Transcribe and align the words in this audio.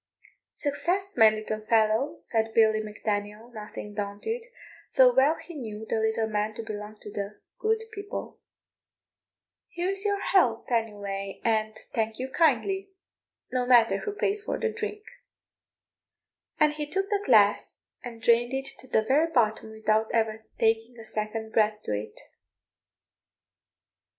"Success, 0.55 1.15
my 1.15 1.29
little 1.29 1.59
fellow," 1.59 2.15
said 2.19 2.55
Billy 2.55 2.81
Mac 2.81 3.03
Daniel, 3.03 3.51
nothing 3.53 3.93
daunted, 3.93 4.43
though 4.95 5.13
well 5.13 5.35
he 5.35 5.53
knew 5.53 5.85
the 5.87 5.99
little 5.99 6.27
man 6.27 6.55
to 6.55 6.63
belong 6.63 6.99
to 7.01 7.11
the 7.11 7.39
good 7.59 7.83
people; 7.91 8.39
"here's 9.69 10.03
your 10.03 10.19
health, 10.19 10.71
anyway, 10.71 11.39
and 11.43 11.75
thank 11.93 12.17
you 12.17 12.27
kindly; 12.29 12.89
no 13.51 13.67
matter 13.67 13.97
who 13.99 14.11
pays 14.11 14.43
for 14.43 14.57
the 14.59 14.69
drink;" 14.71 15.03
and 16.59 16.73
he 16.73 16.87
took 16.87 17.07
the 17.11 17.21
glass 17.23 17.83
and 18.03 18.23
drained 18.23 18.53
it 18.55 18.65
to 18.79 18.87
the 18.87 19.03
very 19.03 19.31
bottom 19.31 19.69
without 19.69 20.09
ever 20.11 20.47
taking 20.57 20.97
a 20.97 21.05
second 21.05 21.51
breath 21.53 21.79
to 21.83 21.93
it. 21.95 22.19